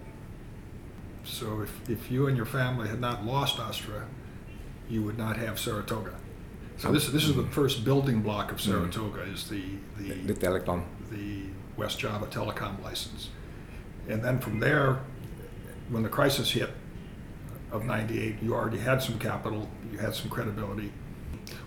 So 1.25 1.63
if, 1.63 1.91
if 1.91 2.11
you 2.11 2.27
and 2.29 2.37
your 2.37 2.47
family 2.47 2.89
had 2.89 3.01
not 3.01 3.25
lost 3.27 3.59
Astra, 3.59 4.07
you 4.89 5.03
would 5.03 5.19
not 5.19 5.37
have 5.37 5.59
Saratoga. 5.59 6.15
So 6.79 6.93
this, 6.93 7.09
this 7.09 7.25
is 7.25 7.35
the 7.37 7.45
first 7.45 7.85
building 7.85 8.23
block 8.23 8.51
of 8.53 8.61
Saratoga 8.61 9.23
is 9.23 9.49
the, 9.49 9.63
The 9.99 10.15
the, 10.33 10.35
telecom. 10.35 10.83
the 11.11 11.45
West 11.77 11.99
Java 11.99 12.27
telecom 12.27 12.83
license. 12.83 13.31
And 14.09 14.23
then 14.23 14.39
from 14.39 14.61
there, 14.61 15.01
when 15.89 16.03
the 16.03 16.09
crisis 16.09 16.51
hit 16.51 16.71
of 17.71 17.85
98, 17.85 18.43
you 18.43 18.55
already 18.55 18.79
had 18.79 19.03
some 19.03 19.19
capital, 19.19 19.69
you 19.91 19.99
had 19.99 20.15
some 20.15 20.29
credibility. 20.29 20.93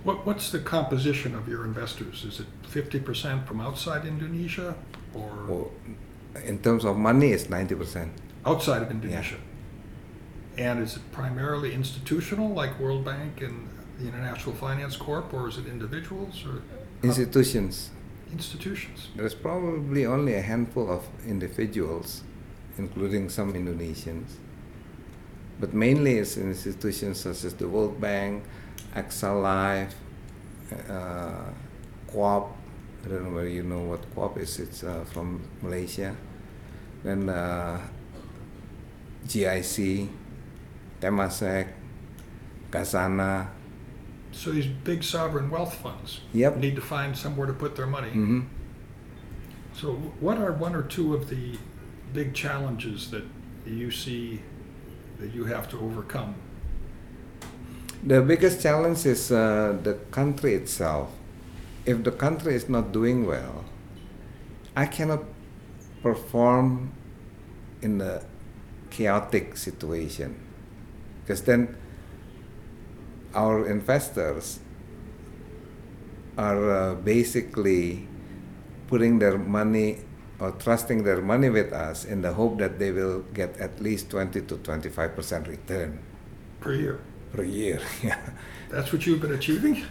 What, 0.04 0.26
what's 0.26 0.52
the 0.52 0.60
composition 0.60 1.36
of 1.36 1.48
your 1.48 1.66
investors? 1.66 2.24
Is 2.24 2.40
it 2.40 2.48
50% 2.64 3.48
from 3.48 3.62
outside 3.62 4.06
Indonesia 4.06 4.76
or 5.14 5.30
Well, 5.48 5.72
in 6.44 6.60
terms 6.60 6.86
of 6.86 6.98
money, 6.98 7.32
it's 7.32 7.46
90%. 7.46 8.10
outside 8.46 8.82
of 8.82 8.92
Indonesia? 8.92 9.38
And 10.58 10.82
is 10.82 10.96
it 10.96 11.12
primarily 11.12 11.74
institutional, 11.74 12.50
like 12.50 12.80
World 12.80 13.04
Bank 13.04 13.42
and 13.42 13.68
the 14.00 14.08
International 14.08 14.56
Finance 14.56 14.96
Corp, 14.96 15.34
or 15.34 15.48
is 15.48 15.58
it 15.58 15.68
individuals 15.68 16.44
or 16.46 16.62
Institutions. 17.04 17.92
Institutions? 18.32 19.10
There's 19.16 19.36
probably 19.36 20.06
only 20.06 20.36
a 20.36 20.42
handful 20.42 20.92
of 20.92 21.08
individuals, 21.28 22.24
including 22.78 23.30
some 23.30 23.54
Indonesians. 23.54 24.38
But 25.60 25.74
mainly 25.74 26.18
it's 26.18 26.38
institutions 26.38 27.22
such 27.22 27.46
as 27.46 27.54
the 27.54 27.68
World 27.68 28.02
Bank, 28.02 28.44
AXA 28.94 29.42
Life, 29.42 29.96
uh, 30.90 31.52
Coop. 32.12 32.48
I 33.06 33.08
don't 33.08 33.24
know 33.24 33.36
whether 33.36 33.48
you 33.48 33.64
know 33.64 33.82
what 33.82 34.04
Coop 34.14 34.38
is. 34.38 34.60
It's 34.60 34.84
uh, 34.84 35.06
from 35.06 35.48
Malaysia. 35.62 36.16
Then 37.04 37.30
uh, 37.30 37.80
GIC, 39.28 40.10
Temasek, 41.00 41.68
Khazanah. 42.72 43.55
So 44.36 44.52
these 44.52 44.68
big 44.84 45.04
sovereign 45.04 45.50
wealth 45.50 45.76
funds 45.76 46.20
Yep. 46.34 46.58
need 46.58 46.76
to 46.76 46.82
find 46.82 47.18
somewhere 47.18 47.48
to 47.48 47.54
put 47.54 47.76
their 47.76 47.88
money. 47.88 48.10
hmm 48.10 48.42
So, 49.74 49.94
what 50.20 50.38
are 50.38 50.52
one 50.52 50.76
or 50.76 50.84
two 50.84 51.14
of 51.16 51.30
the 51.30 51.58
big 52.14 52.34
challenges 52.34 53.12
that 53.12 53.24
you 53.66 53.92
see 53.92 54.42
that 55.20 55.34
you 55.34 55.46
have 55.46 55.68
to 55.70 55.80
overcome? 55.80 56.36
The 58.04 58.22
biggest 58.22 58.62
challenge 58.62 59.06
is 59.06 59.32
uh, 59.32 59.78
the 59.84 59.94
country 60.12 60.54
itself. 60.54 61.10
If 61.86 62.04
the 62.04 62.12
country 62.12 62.56
is 62.56 62.70
not 62.70 62.92
doing 62.92 63.26
well, 63.26 63.66
I 64.76 64.86
cannot 64.86 65.24
perform 66.04 66.92
in 67.82 68.02
a 68.02 68.22
chaotic 68.92 69.58
situation 69.58 70.36
because 71.22 71.42
then 71.44 71.76
our 73.36 73.68
investors 73.68 74.60
are 76.38 76.72
uh, 76.72 76.96
basically 76.96 78.08
putting 78.88 79.20
their 79.20 79.38
money 79.38 80.00
or 80.40 80.52
trusting 80.52 81.04
their 81.04 81.22
money 81.22 81.50
with 81.50 81.72
us 81.72 82.04
in 82.06 82.22
the 82.22 82.34
hope 82.34 82.60
that 82.60 82.78
they 82.78 82.92
will 82.92 83.22
get 83.34 83.56
at 83.58 83.80
least 83.82 84.10
20 84.10 84.42
to 84.42 84.58
25 84.58 85.16
percent 85.16 85.48
return 85.48 86.00
Per 86.60 86.74
year. 86.74 87.00
per 87.32 87.44
year. 87.44 87.80
Yeah. 88.04 88.20
That's 88.70 88.92
what 88.92 89.06
you've 89.06 89.22
been 89.22 89.34
achieving? 89.34 89.84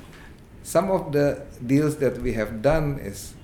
Some 0.63 0.91
of 0.91 1.13
the 1.13 1.43
deals 1.65 1.97
that 1.99 2.19
we 2.21 2.33
have 2.35 2.61
done 2.63 2.99
is 2.99 3.35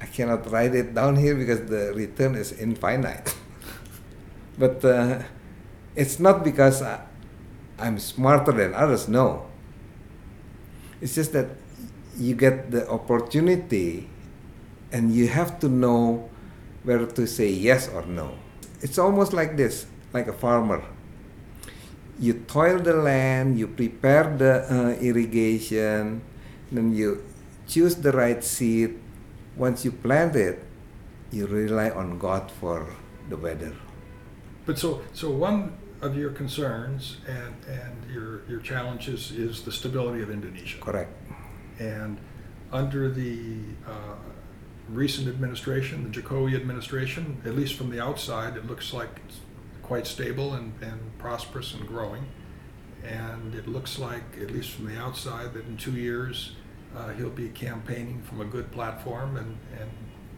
I 0.00 0.06
cannot 0.06 0.50
write 0.50 0.74
it 0.74 0.94
down 0.94 1.16
here 1.16 1.34
because 1.34 1.62
the 1.68 1.92
return 1.94 2.34
is 2.36 2.52
infinite. 2.52 3.34
but 4.58 4.84
uh, 4.84 5.22
it's 5.96 6.18
not 6.20 6.44
because 6.44 6.82
I, 6.82 7.00
I'm 7.84 8.00
smarter 8.00 8.52
than 8.52 8.72
others. 8.72 9.06
No. 9.06 9.44
It's 11.04 11.14
just 11.14 11.36
that 11.36 11.52
you 12.16 12.34
get 12.34 12.70
the 12.72 12.88
opportunity 12.88 14.08
and 14.88 15.12
you 15.12 15.28
have 15.28 15.60
to 15.60 15.68
know 15.68 16.30
whether 16.82 17.04
to 17.04 17.26
say 17.28 17.52
yes 17.52 17.88
or 17.92 18.06
no. 18.08 18.40
It's 18.80 18.96
almost 18.96 19.36
like 19.36 19.56
this, 19.60 19.84
like 20.16 20.28
a 20.28 20.32
farmer 20.32 20.80
you 22.18 22.34
toil 22.46 22.78
the 22.78 22.94
land, 22.94 23.58
you 23.58 23.66
prepare 23.66 24.30
the 24.36 24.62
uh, 24.70 24.90
irrigation, 25.02 26.22
then 26.70 26.94
you 26.94 27.24
choose 27.66 27.96
the 27.96 28.12
right 28.12 28.42
seed. 28.42 28.98
Once 29.56 29.84
you 29.84 29.92
plant 29.92 30.36
it, 30.36 30.62
you 31.30 31.46
rely 31.46 31.90
on 31.90 32.18
God 32.18 32.50
for 32.50 32.86
the 33.28 33.36
weather. 33.36 33.74
But 34.66 34.78
so, 34.78 35.02
so 35.12 35.30
one 35.30 35.76
of 36.00 36.16
your 36.16 36.30
concerns 36.30 37.18
and, 37.26 37.54
and 37.68 38.10
your, 38.12 38.42
your 38.48 38.60
challenges 38.60 39.30
is 39.30 39.62
the 39.62 39.72
stability 39.72 40.22
of 40.22 40.30
Indonesia. 40.30 40.78
Correct. 40.80 41.10
And 41.78 42.18
under 42.72 43.10
the 43.10 43.58
uh, 43.86 44.16
recent 44.88 45.28
administration, 45.28 46.10
the 46.10 46.20
Jokowi 46.20 46.54
administration, 46.54 47.40
at 47.44 47.54
least 47.54 47.74
from 47.74 47.90
the 47.90 48.00
outside, 48.02 48.56
it 48.56 48.66
looks 48.66 48.92
like 48.92 49.08
it's 49.26 49.40
quite 49.82 50.06
stable 50.06 50.54
and, 50.54 50.72
and 50.82 51.00
prosperous 51.18 51.74
and 51.74 51.86
growing. 51.86 52.26
And 53.02 53.54
it 53.54 53.68
looks 53.68 53.98
like, 53.98 54.22
at 54.40 54.50
least 54.50 54.70
from 54.70 54.86
the 54.86 54.98
outside, 54.98 55.52
that 55.54 55.66
in 55.66 55.76
two 55.76 55.92
years 55.92 56.56
uh, 56.96 57.10
he'll 57.10 57.30
be 57.30 57.48
campaigning 57.50 58.22
from 58.22 58.40
a 58.40 58.44
good 58.44 58.70
platform 58.72 59.36
and, 59.36 59.58
and 59.78 59.90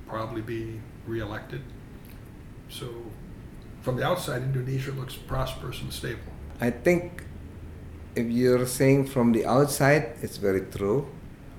probably 0.08 0.42
be 0.42 0.80
reelected. 1.06 1.62
So, 2.68 2.88
from 3.86 3.94
the 3.94 4.02
outside, 4.02 4.42
Indonesia 4.42 4.90
looks 4.90 5.14
prosperous 5.14 5.80
and 5.80 5.92
stable. 5.92 6.34
I 6.60 6.74
think 6.74 7.22
if 8.16 8.26
you're 8.26 8.66
saying 8.66 9.06
from 9.06 9.30
the 9.30 9.46
outside, 9.46 10.18
it's 10.20 10.38
very 10.38 10.66
true, 10.74 11.06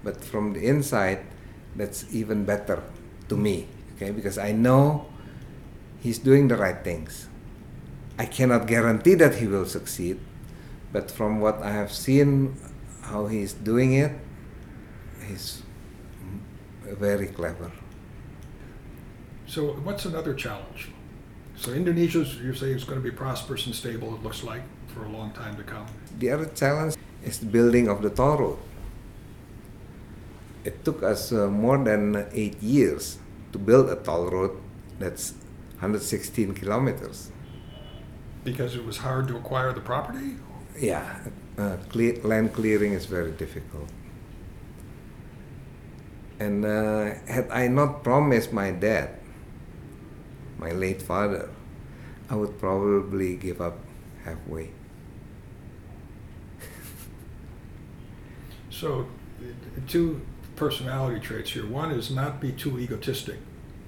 but 0.04 0.20
from 0.20 0.52
the 0.52 0.60
inside, 0.68 1.24
that's 1.74 2.04
even 2.12 2.44
better 2.44 2.84
to 3.30 3.38
me. 3.38 3.72
Okay, 3.96 4.12
because 4.12 4.38
I 4.38 4.52
know 4.52 5.08
he's 6.04 6.20
doing 6.20 6.50
the 6.50 6.58
right 6.58 6.84
things. 6.84 7.30
I 8.20 8.26
cannot 8.26 8.68
guarantee 8.68 9.16
that 9.16 9.36
he 9.36 9.48
will 9.48 9.66
succeed, 9.66 10.20
But 10.92 11.12
from 11.12 11.40
what 11.40 11.62
I 11.64 11.72
have 11.72 11.92
seen, 11.92 12.56
how 13.08 13.28
he's 13.28 13.54
doing 13.54 13.94
it, 13.94 14.12
he's 15.28 15.64
very 16.84 17.28
clever. 17.28 17.72
So 19.46 19.80
what's 19.84 20.04
another 20.04 20.34
challenge? 20.34 20.92
So 21.58 21.74
Indonesia, 21.74 22.20
you 22.20 22.54
say, 22.54 22.72
is 22.72 22.84
going 22.84 23.02
to 23.02 23.04
be 23.04 23.16
prosperous 23.16 23.66
and 23.66 23.74
stable, 23.74 24.14
it 24.14 24.22
looks 24.22 24.44
like, 24.44 24.62
for 24.94 25.06
a 25.06 25.10
long 25.10 25.32
time 25.32 25.56
to 25.58 25.64
come. 25.64 25.88
The 26.20 26.30
other 26.30 26.46
challenge 26.46 26.96
is 27.24 27.40
the 27.40 27.48
building 27.48 27.88
of 27.88 28.02
the 28.04 28.12
toll 28.12 28.38
road. 28.38 28.60
It 30.64 30.86
took 30.86 31.02
us 31.02 31.32
uh, 31.32 31.48
more 31.48 31.78
than 31.78 32.28
eight 32.32 32.62
years 32.62 33.18
to 33.54 33.58
build 33.58 33.90
a 33.90 33.96
toll 33.96 34.30
road 34.30 34.52
that's 35.00 35.32
116 35.80 36.54
kilometers. 36.54 37.32
Because 38.44 38.76
it 38.76 38.86
was 38.86 38.98
hard 38.98 39.28
to 39.30 39.38
acquire 39.38 39.74
the 39.74 39.82
property? 39.82 40.36
Yeah, 40.78 41.20
uh, 41.58 41.78
cle- 41.90 42.22
land 42.24 42.54
clearing 42.54 42.94
is 42.94 43.06
very 43.06 43.32
difficult. 43.32 43.90
And 46.40 46.66
uh, 46.66 47.16
had 47.26 47.50
I 47.50 47.68
not 47.68 48.04
promised 48.04 48.54
my 48.54 48.70
dad, 48.70 49.18
my 50.58 50.72
late 50.72 51.02
father, 51.02 51.50
I 52.30 52.36
would 52.36 52.60
probably 52.60 53.36
give 53.36 53.62
up 53.62 53.78
halfway. 54.24 54.70
So, 58.70 59.08
two 59.88 60.22
personality 60.56 61.20
traits 61.20 61.52
here. 61.52 61.66
One 61.66 61.92
is 61.92 62.12
not 62.12 62.40
be 62.40 62.52
too 62.52 62.80
egotistic, 62.80 63.38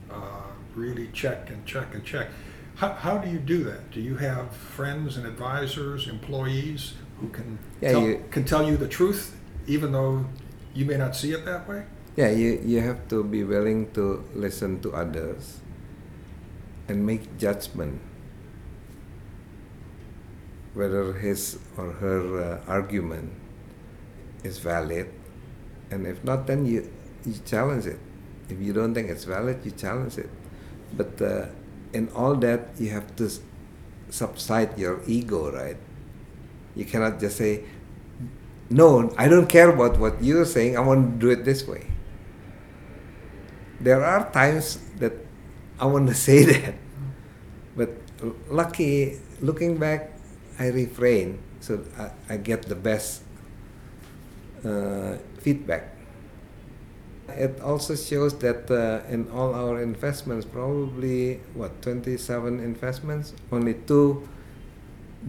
uh, 0.10 0.42
really 0.76 1.10
check 1.14 1.50
and 1.50 1.66
check 1.66 1.94
and 1.94 2.04
check. 2.04 2.28
How, 2.76 2.94
how 2.94 3.18
do 3.18 3.30
you 3.30 3.40
do 3.40 3.64
that? 3.66 3.92
Do 3.92 4.00
you 4.02 4.16
have 4.18 4.52
friends 4.56 5.18
and 5.18 5.28
advisors, 5.28 6.08
employees 6.08 6.94
who 7.20 7.28
can 7.30 7.60
Yeah, 7.82 7.92
tell, 7.92 8.02
you- 8.02 8.24
can 8.32 8.46
tell 8.46 8.68
you 8.68 8.78
the 8.78 8.88
truth, 8.88 9.36
even 9.68 9.92
though 9.92 10.26
you 10.74 10.86
may 10.86 10.98
not 10.98 11.16
see 11.16 11.34
it 11.34 11.46
that 11.46 11.68
way? 11.68 11.84
Yeah, 12.16 12.30
you, 12.32 12.60
you 12.66 12.82
have 12.82 13.08
to 13.10 13.24
be 13.24 13.44
willing 13.44 13.92
to 13.94 14.24
listen 14.34 14.80
to 14.82 14.94
others 14.94 15.60
and 16.90 17.06
make 17.06 17.38
judgment 17.38 18.02
whether 20.74 21.14
his 21.14 21.60
or 21.78 21.92
her 21.94 22.22
uh, 22.42 22.72
argument 22.72 23.34
is 24.44 24.60
valid. 24.60 25.12
And 25.92 26.06
if 26.06 26.24
not 26.24 26.48
then 26.48 26.66
you, 26.66 26.90
you 27.26 27.36
challenge 27.46 27.86
it. 27.86 28.00
If 28.50 28.60
you 28.62 28.74
don't 28.74 28.94
think 28.94 29.10
it's 29.10 29.24
valid 29.24 29.66
you 29.66 29.72
challenge 29.72 30.18
it. 30.18 30.30
But 30.96 31.22
uh, 31.22 31.46
in 31.94 32.10
all 32.16 32.36
that 32.36 32.70
you 32.78 32.90
have 32.90 33.16
to 33.18 33.30
subside 34.10 34.78
your 34.78 35.02
ego 35.06 35.52
right? 35.52 35.78
You 36.76 36.86
cannot 36.86 37.20
just 37.20 37.38
say 37.38 37.66
no 38.72 39.12
i 39.18 39.28
don't 39.28 39.50
care 39.50 39.70
about 39.70 39.98
what 39.98 40.24
you're 40.24 40.46
saying. 40.46 40.78
I 40.78 40.82
want 40.82 41.20
to 41.20 41.26
do 41.26 41.30
it 41.32 41.44
this 41.44 41.68
way. 41.68 41.88
There 43.80 44.04
are 44.04 44.30
times 44.32 44.78
that 45.00 45.14
I 45.80 45.86
want 45.86 46.08
to 46.08 46.16
say 46.28 46.44
that, 46.44 46.76
but 47.76 47.90
lucky 48.50 49.20
looking 49.42 49.78
back, 49.78 50.12
I 50.60 50.68
refrain 50.68 51.40
so 51.60 51.84
I, 51.98 52.34
I 52.34 52.38
get 52.38 52.64
the 52.64 52.76
best 52.76 53.24
uh, 54.66 55.18
feedback. 55.40 55.96
It 57.30 57.62
also 57.62 57.96
shows 57.96 58.38
that 58.40 58.72
uh, 58.72 59.06
in 59.08 59.30
all 59.30 59.54
our 59.54 59.82
investments, 59.82 60.46
probably 60.46 61.42
what 61.54 61.82
27 61.82 62.60
investments, 62.60 63.34
only 63.52 63.76
two 63.76 64.28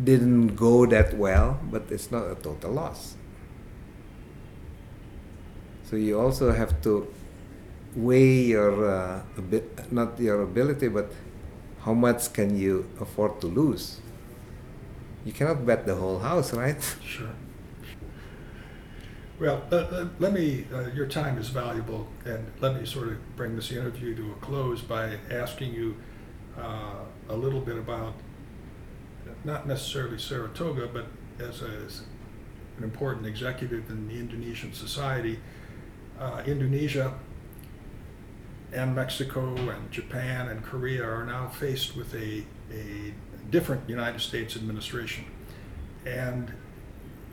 didn't 0.04 0.57
go 0.57 0.87
that 0.87 1.16
well, 1.16 1.61
but 1.71 1.83
it's 1.90 2.11
not 2.11 2.30
a 2.30 2.37
total 2.37 2.73
loss. 2.73 3.16
So 5.85 5.97
you 5.97 6.19
also 6.19 6.52
have 6.52 6.80
to 6.83 7.12
weigh 7.96 8.42
your 8.55 8.88
uh, 8.88 9.22
not 9.90 10.18
your 10.18 10.42
ability 10.42 10.88
but 10.88 11.12
how 11.85 11.94
much 11.94 12.33
can 12.33 12.57
you 12.57 12.88
afford 13.00 13.40
to 13.40 13.46
lose 13.46 14.00
you 15.24 15.33
cannot 15.33 15.66
bet 15.66 15.87
the 15.87 15.94
whole 15.94 16.18
house 16.18 16.53
right 16.53 16.96
Sure. 17.05 17.31
Well, 19.40 19.62
let, 19.70 19.90
let, 19.90 20.20
let 20.20 20.33
me, 20.35 20.66
uh, 20.70 20.90
your 20.94 21.07
time 21.07 21.38
is 21.38 21.48
valuable, 21.48 22.07
and 22.26 22.46
let 22.61 22.79
me 22.79 22.85
sort 22.85 23.09
of 23.09 23.37
bring 23.37 23.57
this 23.57 23.72
interview 23.72 24.14
to 24.14 24.33
a 24.33 24.35
close 24.35 24.83
by 24.83 25.16
asking 25.31 25.72
you 25.72 25.96
uh, 26.59 27.05
a 27.31 27.35
little 27.35 27.62
bit 27.62 27.79
about, 27.79 28.12
not 29.42 29.66
necessarily 29.66 30.18
Saratoga, 30.18 30.90
but 30.92 31.07
as, 31.38 31.62
a, 31.62 31.68
as 31.87 32.03
an 32.76 32.85
important 32.85 33.24
executive 33.26 33.88
in 33.88 34.09
the 34.09 34.18
Indonesian 34.18 34.74
society. 34.74 35.38
Uh, 36.18 36.42
Indonesia 36.46 37.14
and 38.72 38.94
Mexico 38.94 39.54
and 39.54 39.90
Japan 39.90 40.48
and 40.48 40.62
Korea 40.64 41.04
are 41.04 41.24
now 41.24 41.48
faced 41.48 41.96
with 41.96 42.14
a, 42.14 42.44
a 42.72 43.12
different 43.50 43.88
United 43.88 44.20
States 44.20 44.56
administration. 44.56 45.24
And 46.06 46.52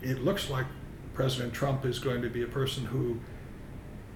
it 0.02 0.24
looks 0.24 0.50
like 0.50 0.66
President 1.14 1.54
Trump 1.54 1.86
is 1.86 2.00
going 2.00 2.22
to 2.22 2.30
be 2.30 2.44
a 2.44 2.48
person 2.48 2.86
who 2.86 3.20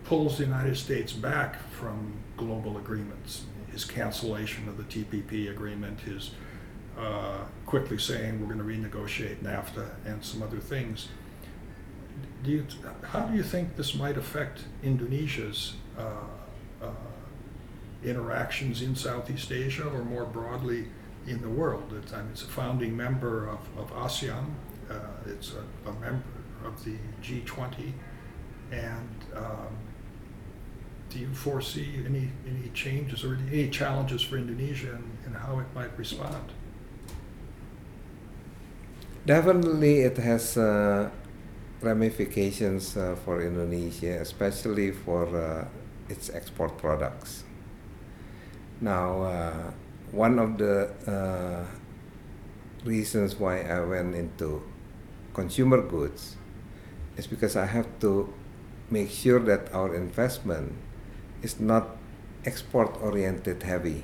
pulls 0.03 0.38
the 0.38 0.45
United 0.45 0.77
States 0.77 1.13
back 1.13 1.57
from 1.71 2.13
global 2.38 2.77
agreements. 2.77 3.45
His 3.71 3.86
cancellation 3.86 4.67
of 4.67 4.77
the 4.77 4.84
TPP 4.84 5.49
agreement, 5.49 5.99
his 6.01 6.31
uh, 6.97 7.45
quickly 7.65 7.97
saying 7.97 8.41
we're 8.41 8.53
going 8.53 8.57
to 8.57 8.89
renegotiate 8.97 9.38
NAFTA 9.38 9.89
and 10.05 10.23
some 10.23 10.43
other 10.43 10.60
things. 10.60 11.07
Do 12.43 12.51
you, 12.51 12.65
how 13.03 13.21
do 13.21 13.38
you 13.38 13.43
think 13.43 13.77
this 13.77 13.95
might 13.95 14.17
affect 14.17 14.65
Indonesia's 14.84 15.75
uh, 15.97 16.25
interactions 18.04 18.82
in 18.82 18.96
Southeast 18.96 19.52
Asia 19.52 19.88
or 19.88 20.04
more 20.04 20.26
broadly 20.26 20.88
in 21.28 21.41
the 21.41 21.50
world? 21.50 21.94
It's, 22.02 22.13
I 22.13 22.22
mean, 22.22 22.32
it's 22.32 22.44
a 22.44 22.48
founding 22.48 22.96
member 22.96 23.48
of, 23.48 23.60
of 23.78 23.91
ASEAN, 23.94 24.46
uh, 24.89 24.96
it's 25.26 25.54
a, 25.54 25.89
a 25.89 25.94
member 25.94 26.24
of 26.65 26.84
the 26.84 26.96
G20, 27.22 27.94
and 28.72 29.15
um, 29.36 29.76
do 31.10 31.20
you 31.20 31.34
foresee 31.34 32.04
any, 32.06 32.32
any 32.48 32.70
changes 32.74 33.24
or 33.24 33.38
any 33.52 33.70
challenges 33.70 34.22
for 34.22 34.38
Indonesia 34.38 34.94
and, 34.94 35.17
and 35.26 35.36
how 35.36 35.60
it 35.60 35.67
might 35.76 35.96
respond? 35.98 36.52
definitely 39.26 40.02
it 40.02 40.17
has 40.17 40.58
uh, 40.58 41.10
ramifications 41.82 42.98
uh, 42.98 43.15
for 43.24 43.41
indonesia 43.41 44.20
especially 44.20 44.91
for 44.91 45.28
uh, 45.36 45.65
its 46.12 46.30
export 46.30 46.78
products 46.78 47.43
now 48.82 49.21
uh, 49.21 49.71
one 50.12 50.38
of 50.39 50.58
the 50.58 50.76
uh, 51.08 51.63
reasons 52.84 53.39
why 53.39 53.62
i 53.62 53.80
went 53.80 54.15
into 54.15 54.62
consumer 55.34 55.82
goods 55.82 56.36
is 57.17 57.28
because 57.28 57.56
I 57.56 57.65
have 57.65 57.88
to 58.02 58.34
make 58.89 59.10
sure 59.10 59.39
that 59.39 59.74
our 59.74 59.95
investment 59.95 60.74
is 61.41 61.60
not 61.60 61.97
export 62.45 62.97
oriented 63.02 63.63
heavy. 63.63 64.04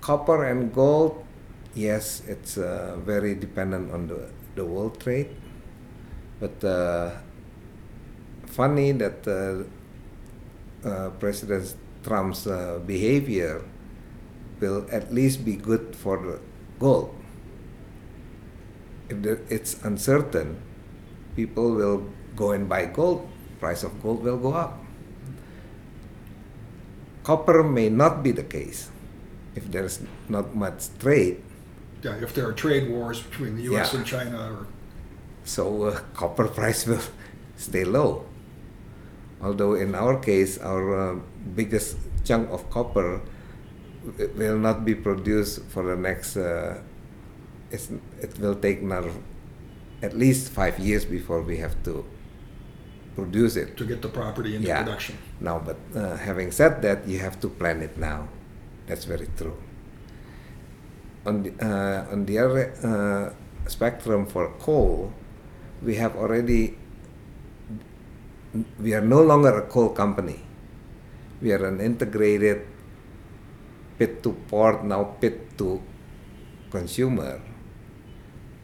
Copper 0.00 0.44
and 0.44 0.72
gold, 0.72 1.24
yes, 1.74 2.22
it's 2.28 2.58
uh, 2.58 2.96
very 3.00 3.34
dependent 3.34 3.90
on 3.90 4.06
the, 4.08 4.28
the 4.54 4.64
world 4.64 5.00
trade, 5.00 5.30
but 6.40 6.62
uh, 6.62 7.10
funny 8.54 8.92
that 8.92 9.26
uh, 9.26 9.66
uh, 10.86 11.10
President 11.18 11.74
Trump's 12.02 12.46
uh, 12.46 12.78
behavior 12.86 13.62
will 14.60 14.86
at 14.90 15.12
least 15.12 15.44
be 15.44 15.56
good 15.56 15.96
for 15.96 16.16
the 16.22 16.38
gold 16.78 17.14
if 19.08 19.22
the, 19.22 19.40
it's 19.48 19.82
uncertain, 19.84 20.60
people 21.36 21.74
will 21.74 22.08
go 22.36 22.52
and 22.52 22.68
buy 22.68 22.86
gold. 22.86 23.28
Price 23.60 23.82
of 23.82 24.02
gold 24.02 24.22
will 24.22 24.38
go 24.38 24.52
up. 24.52 24.78
Copper 27.22 27.62
may 27.62 27.88
not 27.88 28.22
be 28.22 28.30
the 28.30 28.42
case 28.42 28.90
if 29.54 29.70
there's 29.70 30.00
not 30.28 30.54
much 30.54 30.88
trade. 30.98 31.42
Yeah, 32.02 32.16
if 32.20 32.34
there 32.34 32.46
are 32.46 32.52
trade 32.52 32.90
wars 32.90 33.22
between 33.22 33.56
the 33.56 33.62
U.S. 33.72 33.92
Yeah. 33.92 33.98
and 33.98 34.06
China, 34.06 34.52
or 34.52 34.66
So 35.44 35.84
uh, 35.84 36.00
copper 36.12 36.48
price 36.58 36.86
will 36.86 37.00
stay 37.56 37.84
low. 37.84 38.26
Although 39.42 39.74
in 39.74 39.94
our 39.94 40.18
case, 40.20 40.58
our 40.58 41.16
uh, 41.16 41.20
biggest 41.54 41.96
chunk 42.24 42.50
of 42.50 42.68
copper 42.70 43.20
will 44.36 44.58
not 44.58 44.84
be 44.84 44.94
produced 44.94 45.62
for 45.68 45.82
the 45.84 45.96
next. 45.96 46.36
Uh, 46.36 46.78
it's, 47.70 47.90
it 48.20 48.38
will 48.38 48.54
take 48.54 48.80
another 48.82 49.10
at 50.02 50.16
least 50.16 50.50
five 50.52 50.78
years 50.78 51.04
before 51.04 51.40
we 51.42 51.56
have 51.58 51.74
to 51.84 52.04
produce 53.14 53.56
it. 53.56 53.76
to 53.76 53.84
get 53.84 54.02
the 54.02 54.08
property 54.08 54.54
into 54.56 54.68
Yeah. 54.68 54.82
production. 54.82 55.16
Now, 55.40 55.58
but 55.58 55.76
uh, 55.96 56.16
having 56.16 56.50
said 56.50 56.82
that, 56.82 57.06
you 57.08 57.18
have 57.20 57.40
to 57.40 57.48
plan 57.48 57.82
it 57.82 57.96
now. 57.96 58.28
That's 58.86 59.04
very 59.04 59.28
true. 59.36 59.56
on 61.26 61.42
the, 61.42 61.52
uh, 61.56 62.12
on 62.12 62.26
the 62.26 62.38
other 62.38 62.72
uh, 62.84 63.68
spectrum 63.68 64.26
for 64.26 64.48
coal, 64.58 65.10
we 65.82 65.94
have 65.96 66.16
already, 66.16 66.76
we 68.78 68.94
are 68.94 69.00
no 69.00 69.22
longer 69.22 69.58
a 69.58 69.62
coal 69.62 69.90
company. 69.90 70.40
We 71.40 71.52
are 71.52 71.66
an 71.66 71.80
integrated 71.80 72.66
pit 73.98 74.22
to 74.22 74.32
port, 74.48 74.84
now 74.84 75.04
pit 75.20 75.58
to 75.58 75.82
consumer. 76.70 77.40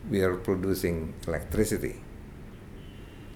We 0.08 0.22
are 0.22 0.36
producing 0.36 1.14
electricity. 1.26 2.00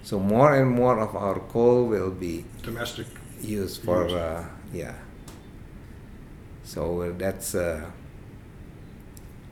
So 0.03 0.19
more 0.19 0.55
and 0.55 0.69
more 0.69 0.99
of 0.99 1.15
our 1.15 1.39
coal 1.39 1.85
will 1.85 2.11
be 2.11 2.45
Domestic, 2.61 3.07
used 3.41 3.81
for 3.83 4.07
uh, 4.07 4.45
yeah. 4.73 4.93
So 6.63 7.01
uh, 7.01 7.11
that's 7.17 7.55
uh, 7.55 7.89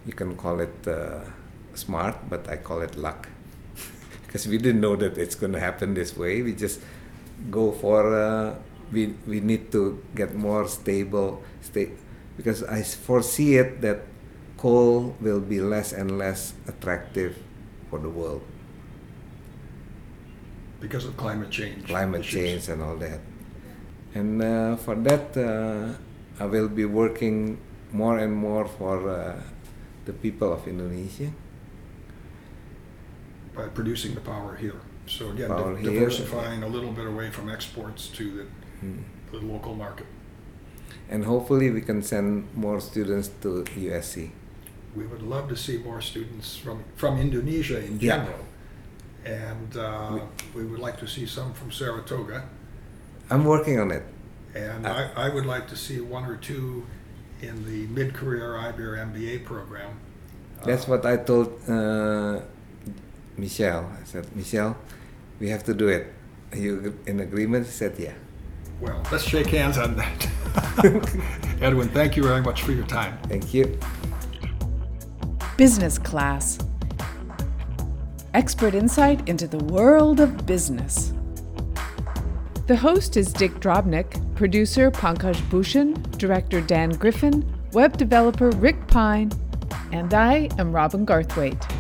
you 0.06 0.14
can 0.14 0.36
call 0.36 0.60
it 0.60 0.88
uh, 0.88 1.22
smart, 1.74 2.30
but 2.30 2.50
I 2.50 2.58
call 2.58 2.82
it 2.82 2.96
luck 2.98 3.28
because 4.34 4.50
we 4.50 4.58
didn't 4.58 4.82
know 4.82 4.96
that 4.98 5.16
it's 5.16 5.38
going 5.38 5.54
to 5.54 5.60
happen 5.62 5.94
this 5.94 6.18
way. 6.18 6.42
We 6.42 6.58
just 6.58 6.82
go 7.54 7.72
for 7.72 8.10
uh, 8.18 8.56
we 8.90 9.14
we 9.30 9.40
need 9.40 9.72
to 9.78 10.02
get 10.18 10.34
more 10.34 10.66
stable 10.68 11.46
state 11.62 11.94
because 12.36 12.66
I 12.66 12.82
foresee 12.82 13.62
it 13.62 13.86
that 13.86 14.10
coal 14.58 15.14
will 15.22 15.40
be 15.40 15.62
less 15.62 15.94
and 15.94 16.18
less 16.18 16.58
attractive 16.66 17.38
for 17.94 18.00
the 18.02 18.10
world. 18.10 18.42
because 20.84 21.06
of 21.06 21.16
climate 21.16 21.50
change. 21.50 21.88
climate 21.88 22.28
issues. 22.28 22.34
change 22.34 22.64
and 22.68 22.84
all 22.84 22.98
that. 22.98 23.22
And 24.14 24.44
uh, 24.44 24.76
for 24.76 24.96
that, 25.08 25.32
uh, 25.38 25.96
I 26.44 26.46
will 26.46 26.68
be 26.68 26.84
working 26.84 27.58
more 27.94 28.20
and 28.20 28.36
more 28.36 28.68
for 28.68 29.10
uh, 29.10 29.42
the 30.04 30.12
people 30.12 30.52
of 30.52 30.68
Indonesia. 30.68 31.32
By 33.56 33.68
producing 33.68 34.16
the 34.16 34.22
power 34.22 34.56
here. 34.56 34.80
So 35.06 35.30
again, 35.30 35.50
di- 35.50 35.82
here. 35.82 35.92
diversifying 35.92 36.64
a 36.64 36.68
little 36.68 36.92
bit 36.92 37.06
away 37.06 37.30
from 37.30 37.50
exports 37.50 38.08
to 38.18 38.24
the, 38.38 38.46
Mm. 38.84 39.04
the 39.32 39.38
local 39.38 39.76
market. 39.76 40.08
And 41.10 41.24
hopefully, 41.26 41.70
we 41.70 41.82
can 41.82 42.02
send 42.02 42.48
more 42.56 42.80
students 42.82 43.30
to 43.42 43.64
USC. 43.78 44.32
We 44.96 45.06
would 45.06 45.22
love 45.22 45.48
to 45.50 45.56
see 45.56 45.78
more 45.78 46.02
students 46.02 46.58
from, 46.58 46.84
from 46.96 47.18
Indonesia 47.20 47.80
in 47.86 48.00
Yeah. 48.00 48.18
general. 48.18 48.46
And 49.26 49.78
uh, 49.78 50.20
we 50.56 50.64
would 50.66 50.80
like 50.80 50.98
to 51.00 51.08
see 51.08 51.26
some 51.26 51.54
from 51.54 51.72
Saratoga. 51.72 52.44
I'm 53.30 53.46
working 53.46 53.80
on 53.80 53.92
it. 53.92 54.04
And 54.56 54.86
Uh, 54.86 55.10
I, 55.16 55.26
I 55.26 55.30
would 55.30 55.46
like 55.46 55.68
to 55.70 55.76
see 55.78 56.00
one 56.02 56.26
or 56.26 56.36
two 56.38 56.84
in 57.42 57.64
the 57.66 57.88
mid-career 57.88 58.56
IBEAR 58.68 58.98
MBA 59.12 59.46
program. 59.46 59.92
That's 60.66 60.86
Uh, 60.88 60.92
what 60.92 61.06
I 61.06 61.18
told 61.18 61.48
uh, 61.70 62.40
Michelle. 63.38 63.92
I 64.00 64.04
said, 64.06 64.36
Michelle, 64.36 64.78
we 65.40 65.50
have 65.50 65.64
to 65.66 65.74
do 65.74 65.88
it. 65.88 66.14
Are 66.52 66.58
you 66.58 66.98
in 67.06 67.20
agreement? 67.20 67.66
She 67.66 67.72
said, 67.72 67.96
yeah. 67.98 68.14
Well, 68.80 69.02
let's 69.12 69.24
shake 69.24 69.48
hands 69.48 69.78
on 69.78 69.96
that. 69.98 70.30
Edwin, 71.62 71.90
thank 71.90 72.18
you 72.18 72.24
very 72.24 72.42
much 72.42 72.64
for 72.64 72.72
your 72.72 72.86
time. 72.86 73.18
Thank 73.28 73.54
you. 73.54 73.80
Business 75.58 75.98
Class 75.98 76.60
Expert 78.34 78.74
insight 78.74 79.30
into 79.30 79.48
the 79.48 79.64
world 79.66 80.20
of 80.20 80.48
business. 80.48 81.14
The 82.66 82.76
host 82.76 83.16
is 83.16 83.32
Dick 83.32 83.52
Drobnick, 83.60 84.36
producer 84.36 84.90
Pankaj 84.90 85.40
Bhushan, 85.52 85.94
director 86.18 86.60
Dan 86.60 86.90
Griffin, 86.90 87.46
web 87.74 87.96
developer 87.96 88.50
Rick 88.50 88.88
Pine, 88.88 89.32
and 89.92 90.12
I 90.16 90.50
am 90.58 90.72
Robin 90.72 91.06
Garthwaite. 91.06 91.73